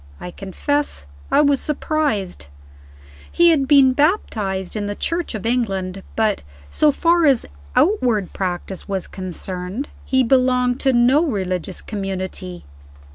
I 0.19 0.31
confess 0.31 1.05
I 1.29 1.41
was 1.41 1.59
surprised. 1.61 2.47
He 3.31 3.51
had 3.51 3.67
been 3.67 3.93
baptized 3.93 4.75
in 4.75 4.87
the 4.87 4.95
Church 4.95 5.35
of 5.35 5.45
England; 5.45 6.01
but, 6.15 6.41
so 6.71 6.91
far 6.91 7.27
as 7.27 7.45
outward 7.75 8.33
practice 8.33 8.87
was 8.87 9.05
concerned, 9.05 9.89
he 10.03 10.23
belonged 10.23 10.79
to 10.79 10.91
no 10.93 11.23
religious 11.27 11.83
community. 11.83 12.63